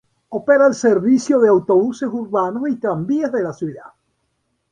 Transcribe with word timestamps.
Opera 0.35 0.65
el 0.67 0.73
servicio 0.73 1.39
de 1.39 1.49
autobuses 1.49 2.09
urbanos 2.11 2.67
y 2.67 2.77
tranvías 2.77 3.31
de 3.31 3.43
la 3.43 3.53
ciudad. 3.53 3.93